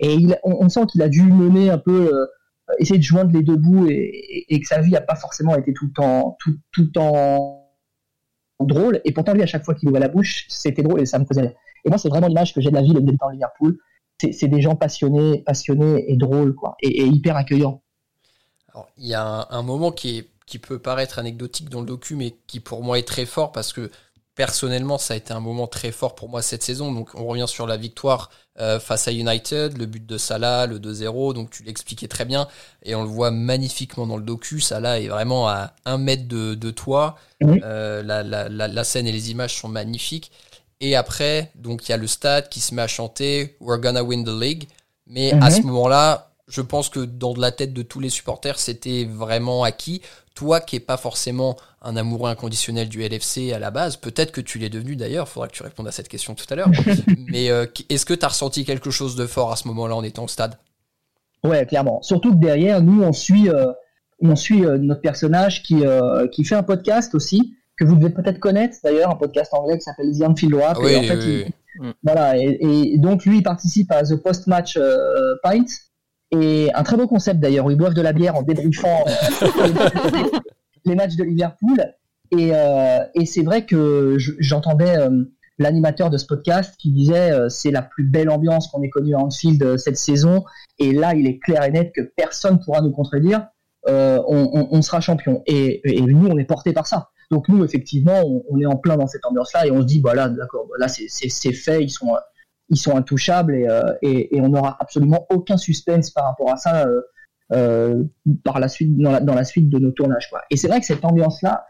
[0.00, 2.26] Et il, on, sent qu'il a dû mener un peu euh,
[2.78, 5.86] essayer de joindre les deux bouts et, que sa vie n'a pas forcément été tout
[5.86, 7.68] le temps tout, tout le temps
[8.60, 9.00] drôle.
[9.04, 11.24] Et pourtant lui à chaque fois qu'il ouvrait la bouche c'était drôle et ça me
[11.24, 11.54] faisait
[11.84, 13.78] et moi c'est vraiment l'image que j'ai de la ville de Liverpool.
[14.18, 16.76] C'est des gens passionnés passionnés et drôles quoi.
[16.80, 17.82] Et, hyper accueillants.
[18.68, 21.86] Alors il y a un, un, moment qui est qui peut paraître anecdotique dans le
[21.86, 23.90] docu mais qui pour moi est très fort parce que
[24.34, 26.92] personnellement, ça a été un moment très fort pour moi cette saison.
[26.92, 30.78] Donc, on revient sur la victoire euh, face à United, le but de Salah, le
[30.78, 31.34] 2-0.
[31.34, 32.48] Donc, tu l'expliquais très bien.
[32.82, 34.60] Et on le voit magnifiquement dans le docu.
[34.60, 37.16] Salah est vraiment à un mètre de, toi.
[37.42, 40.32] Euh, la, scène et les images sont magnifiques.
[40.80, 44.02] Et après, donc, il y a le stade qui se met à chanter We're gonna
[44.02, 44.68] win the league.
[45.06, 49.04] Mais à ce moment-là, je pense que dans la tête de tous les supporters, c'était
[49.04, 50.02] vraiment acquis
[50.34, 54.40] toi qui n'es pas forcément un amoureux inconditionnel du LFC à la base, peut-être que
[54.40, 56.70] tu l'es devenu d'ailleurs, il faudra que tu répondes à cette question tout à l'heure,
[57.28, 60.04] mais euh, est-ce que tu as ressenti quelque chose de fort à ce moment-là en
[60.04, 60.56] étant au stade?
[61.44, 62.00] Ouais, clairement.
[62.02, 63.72] Surtout que derrière, nous, on suit, euh,
[64.20, 65.82] on suit euh, notre personnage qui,
[66.30, 69.82] qui fait un podcast aussi, que vous devez peut-être connaître d'ailleurs, un podcast anglais qui
[69.82, 70.78] s'appelle The Anfield Wrap.
[70.78, 71.52] Oui, et en fait,
[72.04, 74.78] Voilà, et, et, donc lui, il participe à The Post-Match
[75.42, 75.64] Pint,
[76.32, 79.04] et un très beau concept d'ailleurs, où ils boivent de la bière en débriefant
[80.84, 81.94] les matchs de Liverpool.
[82.30, 85.24] Et, euh, et c'est vrai que j'entendais euh,
[85.58, 89.14] l'animateur de ce podcast qui disait euh, c'est la plus belle ambiance qu'on ait connue
[89.14, 90.44] à Anfield cette saison.
[90.78, 93.48] Et là, il est clair et net que personne pourra nous contredire.
[93.86, 95.42] On, on, sera champion.
[95.46, 97.10] Et, et, nous, on est porté par ça.
[97.30, 100.00] Donc nous, effectivement, on, on est en plein dans cette ambiance-là et on se dit,
[100.00, 102.12] voilà, bah d'accord, bah là, c'est fait, ils sont
[102.72, 107.02] ils sont intouchables euh, et, on n'aura absolument aucun suspense par rapport à ça euh,
[107.52, 110.30] euh, dans la, suite de nos tournages.
[110.50, 111.66] Et c'est vrai que cette ambiance là,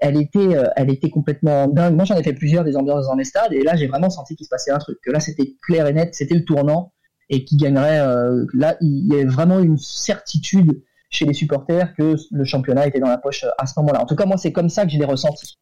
[0.00, 1.94] elle était elle était complètement dingue.
[1.94, 4.36] Moi j'en ai fait plusieurs des ambiances dans les stades et là j'ai vraiment senti
[4.36, 4.98] qu'il se passait un truc.
[5.02, 6.92] Que là c'était clair et net, c'était le tournant.
[7.30, 8.00] et qui gagnerait.
[8.52, 13.08] là, il y a vraiment une certitude chez les supporters que le championnat était dans
[13.08, 14.02] la poche à ce moment-là.
[14.02, 15.56] En tout cas, moi, c'est comme ça que je l'ai ressenti.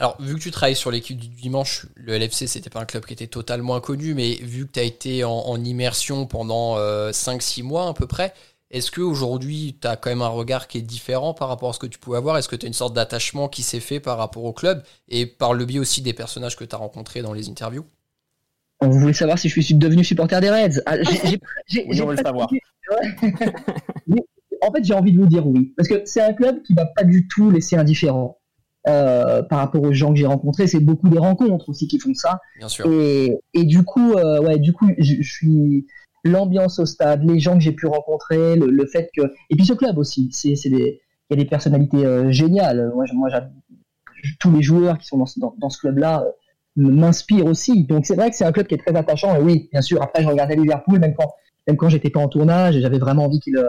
[0.00, 3.04] Alors, vu que tu travailles sur l'équipe du dimanche, le LFC, c'était pas un club
[3.04, 6.78] qui était totalement inconnu, mais vu que tu as été en, immersion pendant
[7.10, 8.32] 5-6 mois à peu près,
[8.70, 11.80] est-ce qu'aujourd'hui, tu as quand même un regard qui est différent par rapport à ce
[11.80, 12.38] que tu pouvais avoir?
[12.38, 15.26] Est-ce que tu as une sorte d'attachement qui s'est fait par rapport au club et
[15.26, 17.84] par le biais aussi des personnages que tu as rencontrés dans les interviews?
[18.80, 21.40] Vous voulez savoir si je suis devenu supporter des Reds ah, Oui,
[22.00, 22.48] on veut le savoir.
[24.62, 25.72] en fait, j'ai envie de vous dire oui.
[25.76, 28.37] Parce que c'est un club qui va pas du tout laisser indifférent.
[28.88, 32.14] Euh, par rapport aux gens que j'ai rencontrés, c'est beaucoup des rencontres aussi qui font
[32.14, 32.40] ça.
[32.58, 32.86] Bien sûr.
[32.90, 35.86] Et, du coup, euh, ouais, du coup, je, suis
[36.24, 39.74] l'ambiance au stade, les gens que j'ai pu rencontrer, le, fait que, et puis ce
[39.74, 42.90] club aussi, c'est, des, il y a des personnalités euh, géniales.
[42.94, 43.28] Moi, moi,
[44.40, 46.24] tous les joueurs qui sont dans, dans, ce club-là
[46.76, 47.84] m'inspirent aussi.
[47.84, 49.36] Donc c'est vrai que c'est un club qui est très attachant.
[49.36, 50.02] Et oui, bien sûr.
[50.02, 51.30] Après, je regardais Liverpool, même quand,
[51.66, 53.62] même quand j'étais pas en tournage, j'avais vraiment envie qu'il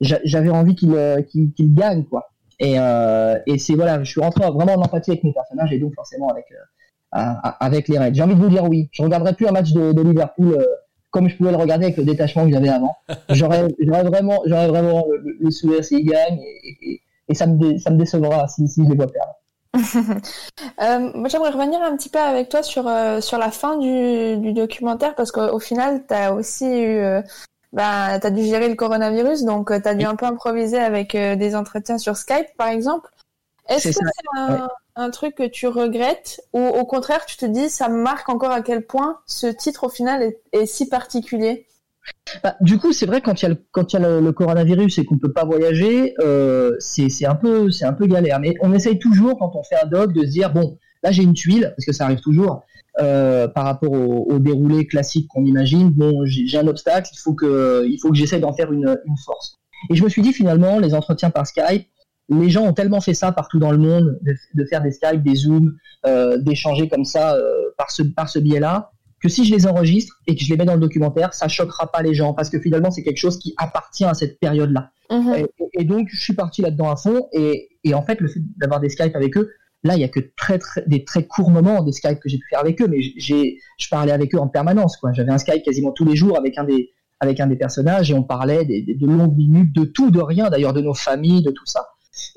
[0.00, 0.96] j'avais envie qu'il
[1.28, 2.29] qu'il gagne quoi.
[2.60, 5.78] Et, euh, et c'est voilà, je suis rentré vraiment en empathie avec mes personnages et
[5.78, 7.16] donc forcément avec euh,
[7.58, 8.14] avec les Reds.
[8.14, 10.64] J'ai envie de vous dire oui, je regarderai plus un match de, de Liverpool euh,
[11.10, 12.94] comme je pouvais le regarder avec le détachement que j'avais avant.
[13.30, 17.96] J'aurais vraiment j'aurais vraiment le, le sourire s'ils gagnent et, et, ça me ça me
[17.96, 19.34] décevra si, si je les vois perdre.
[20.82, 24.36] euh, moi, j'aimerais revenir un petit peu avec toi sur euh, sur la fin du,
[24.38, 27.22] du documentaire parce qu'au final, tu as aussi eu
[27.72, 30.78] bah, tu as dû gérer le coronavirus, donc euh, tu as dû un peu improviser
[30.78, 33.08] avec euh, des entretiens sur Skype, par exemple.
[33.68, 37.88] Est-ce que c'est un, truc que tu regrettes ou au contraire, tu te dis, ça
[37.88, 41.68] marque encore à quel point ce titre, au final, est, si particulier?
[42.42, 44.32] Bah, du coup, c'est vrai quand il y a le, quand il y a le,
[44.32, 48.40] coronavirus et qu'on peut pas voyager, euh, c'est un peu c'est un peu galère.
[48.40, 51.22] Mais on essaye toujours quand on fait un doc de se dire bon, là j'ai
[51.22, 52.64] une tuile parce que ça arrive toujours.
[53.00, 55.88] Euh, par rapport au, déroulé classique qu'on imagine.
[55.90, 59.58] Bon, j'ai un obstacle, il faut que, il faut que j'essaie d'en faire une, force.
[59.88, 61.86] Et je me suis dit finalement, les entretiens par Skype,
[62.28, 64.20] les gens ont tellement fait ça partout dans le monde,
[64.54, 65.72] de, faire des Skype, des Zooms,
[66.06, 68.90] euh, d'échanger comme ça euh, par ce, par ce biais-là,
[69.22, 71.90] que si je les enregistre et que je les mets dans le documentaire, ça choquera
[71.90, 74.90] pas les gens parce que finalement c'est quelque chose qui appartient à cette période-là.
[75.10, 75.46] Mm-hmm.
[75.78, 78.80] Et, donc je suis parti là-dedans à fond et, et en fait le fait d'avoir
[78.80, 79.50] des Skype avec eux,
[79.82, 82.36] Là, il y a que très, très, des très courts moments de Skype que j'ai
[82.36, 84.96] pu faire avec eux, mais j'ai, je parlais avec eux en permanence.
[84.98, 85.12] Quoi.
[85.12, 88.14] J'avais un Skype quasiment tous les jours avec un des, avec un des personnages et
[88.14, 91.50] on parlait des, de longues minutes, de tout, de rien, d'ailleurs, de nos familles, de
[91.50, 91.88] tout ça.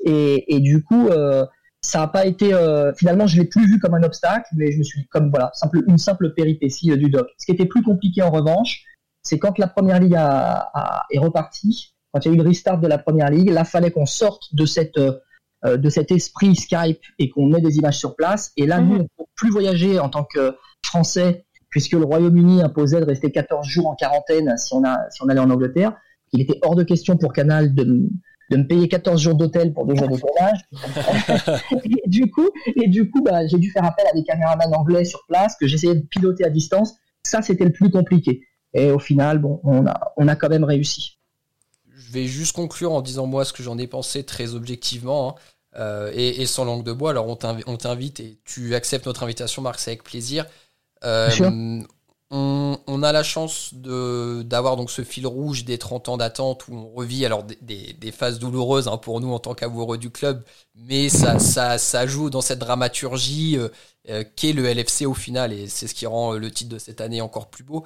[0.04, 1.44] Et, et du coup, euh,
[1.82, 2.54] ça n'a pas été.
[2.54, 5.28] Euh, finalement, je l'ai plus vu comme un obstacle, mais je me suis dit comme
[5.28, 7.28] voilà, simple, une simple péripétie euh, du doc.
[7.38, 8.84] Ce qui était plus compliqué en revanche,
[9.22, 12.48] c'est quand la première ligue a, a, est repartie, quand il y a eu le
[12.48, 14.98] restart de la première ligue, là, fallait qu'on sorte de cette
[15.64, 18.52] euh, de cet esprit Skype et qu'on ait des images sur place.
[18.56, 19.00] Et là, nous, mhm.
[19.00, 23.32] on ne peut plus voyager en tant que Français, puisque le Royaume-Uni imposait de rester
[23.32, 25.96] 14 jours en quarantaine si on, a, si on allait en Angleterre.
[26.32, 27.84] Il était hors de question pour Canal de,
[28.50, 30.60] de me payer 14 jours d'hôtel pour deux jours de tournage.
[31.84, 35.04] et du coup, et du coup bah, j'ai dû faire appel à des caméramans anglais
[35.04, 36.94] sur place que j'essayais de piloter à distance.
[37.22, 38.42] Ça, c'était le plus compliqué.
[38.74, 41.18] Et au final, bon, on a, on a quand même réussi.
[41.96, 45.30] Je vais juste conclure en disant moi ce que j'en ai pensé très objectivement.
[45.30, 45.34] Hein.
[45.76, 47.10] Euh, et, sans langue de bois.
[47.10, 50.46] Alors on t'invite et tu acceptes notre invitation, Marc, c'est avec plaisir.
[51.02, 51.82] Euh,
[52.30, 56.88] on, a la chance d'avoir donc ce fil rouge des 30 ans d'attente où on
[56.94, 60.42] revit alors des, phases douloureuses hein, pour nous en tant qu'amoureux du club,
[60.74, 63.58] mais ça, ça, ça, joue dans cette dramaturgie
[64.08, 67.00] euh, qu'est le LFC au final et c'est ce qui rend le titre de cette
[67.00, 67.84] année encore plus beau.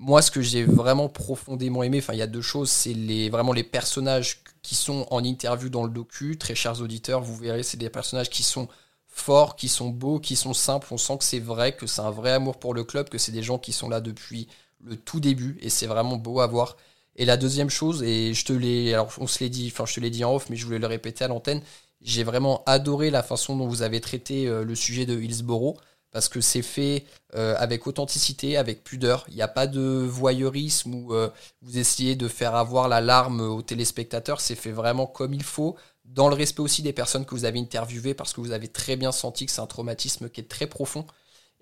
[0.00, 3.30] Moi, ce que j'ai vraiment profondément aimé, enfin, il y a deux choses, c'est les,
[3.30, 6.38] vraiment les personnages qui sont en interview dans le docu.
[6.38, 8.68] Très chers auditeurs, vous verrez, c'est des personnages qui sont
[9.08, 10.86] forts, qui sont beaux, qui sont simples.
[10.92, 13.32] On sent que c'est vrai, que c'est un vrai amour pour le club, que c'est
[13.32, 14.46] des gens qui sont là depuis
[14.84, 16.76] le tout début, et c'est vraiment beau à voir.
[17.16, 19.94] Et la deuxième chose, et je te l'ai, alors on se l'est dit, enfin je
[19.94, 21.60] te l'ai dit en off, mais je voulais le répéter à l'antenne,
[22.00, 25.76] j'ai vraiment adoré la façon dont vous avez traité euh, le sujet de Hillsborough
[26.18, 27.04] parce que c'est fait
[27.36, 29.24] euh, avec authenticité, avec pudeur.
[29.28, 31.30] Il n'y a pas de voyeurisme où euh,
[31.62, 34.40] vous essayez de faire avoir la larme aux téléspectateurs.
[34.40, 37.60] C'est fait vraiment comme il faut, dans le respect aussi des personnes que vous avez
[37.60, 40.66] interviewées, parce que vous avez très bien senti que c'est un traumatisme qui est très
[40.66, 41.06] profond.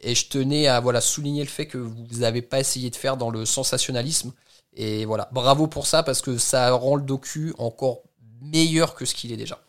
[0.00, 3.18] Et je tenais à voilà, souligner le fait que vous n'avez pas essayé de faire
[3.18, 4.32] dans le sensationnalisme.
[4.72, 8.04] Et voilà, bravo pour ça, parce que ça rend le docu encore
[8.40, 9.60] meilleur que ce qu'il est déjà.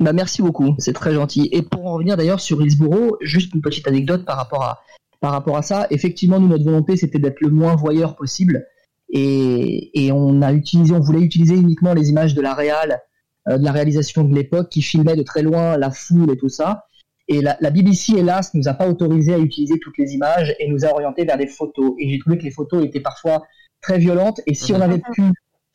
[0.00, 1.48] Bah merci beaucoup, c'est très gentil.
[1.52, 4.80] Et pour en revenir d'ailleurs sur Hillsborough, juste une petite anecdote par rapport à
[5.20, 5.88] par rapport à ça.
[5.90, 8.66] Effectivement, nous notre volonté c'était d'être le moins voyeur possible
[9.10, 13.00] et, et on a utilisé, on voulait utiliser uniquement les images de la réal,
[13.48, 16.48] euh, de la réalisation de l'époque qui filmait de très loin la foule et tout
[16.48, 16.84] ça.
[17.26, 20.68] Et la, la, BBC, hélas, nous a pas autorisé à utiliser toutes les images et
[20.68, 21.94] nous a orienté vers des photos.
[21.98, 23.44] Et j'ai trouvé que les photos étaient parfois
[23.82, 24.40] très violente.
[24.46, 25.22] Et si on avait pu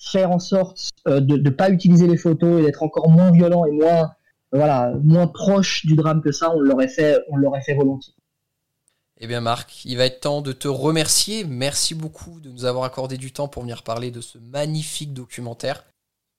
[0.03, 3.65] faire en sorte euh, de ne pas utiliser les photos et d'être encore moins violent
[3.65, 4.11] et moins,
[4.51, 8.13] voilà, moins proche du drame que ça, on l'aurait fait, on l'aurait fait volontiers.
[9.19, 11.45] Eh bien Marc, il va être temps de te remercier.
[11.45, 15.85] Merci beaucoup de nous avoir accordé du temps pour venir parler de ce magnifique documentaire.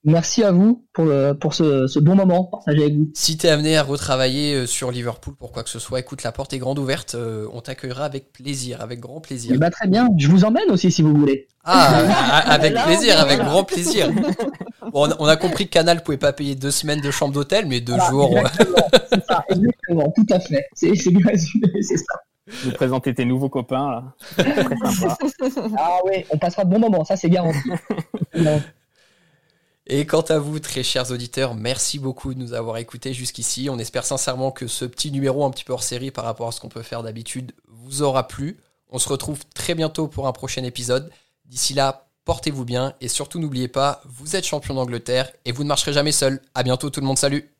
[0.05, 3.09] Merci à vous pour, pour ce, bon moment partagé avec vous.
[3.15, 6.21] Si tu es amené à retravailler euh, sur Liverpool pour quoi que ce soit, écoute,
[6.21, 7.15] la porte est grande ouverte.
[7.15, 9.53] Euh, on t'accueillera avec plaisir, avec grand plaisir.
[9.55, 11.47] Eh ben, très bien, je vous emmène aussi si vous voulez.
[11.63, 11.97] Ah,
[12.45, 14.11] avec plaisir, avec grand plaisir.
[14.93, 17.81] Bon, on a compris que Canal pouvait pas payer deux semaines de chambre d'hôtel, mais
[17.81, 18.37] deux jours.
[18.37, 20.67] Exactement, c'est ça, exactement, tout à fait.
[20.73, 22.19] C'est c'est ça.
[22.63, 24.03] Vous présenter tes nouveaux copains là.
[25.39, 25.75] Très sympa.
[25.79, 27.57] Ah oui, on passera de bons moments, ça c'est garanti.
[29.87, 33.69] Et quant à vous, très chers auditeurs, merci beaucoup de nous avoir écoutés jusqu'ici.
[33.69, 36.51] On espère sincèrement que ce petit numéro un petit peu hors série par rapport à
[36.51, 38.57] ce qu'on peut faire d'habitude vous aura plu.
[38.89, 41.11] On se retrouve très bientôt pour un prochain épisode.
[41.45, 45.69] D'ici là, portez-vous bien et surtout n'oubliez pas, vous êtes champion d'Angleterre et vous ne
[45.69, 46.41] marcherez jamais seul.
[46.55, 47.51] À bientôt tout le monde, salut.